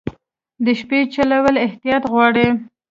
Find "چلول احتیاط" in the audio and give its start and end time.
1.13-2.03